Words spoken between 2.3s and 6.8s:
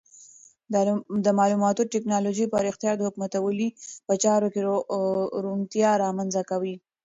پراختیا د حکومتولۍ په چارو کې روڼتیا رامنځته کوي.